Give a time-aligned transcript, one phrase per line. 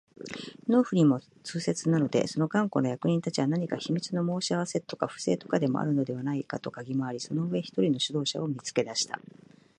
[0.67, 9.19] 農夫にも痛切なので、その頑固な役人たちは何か秘密の申し合せとか不正とかでもあるのではないかとかぎ廻り、その上、一人の指導者を見つけ出した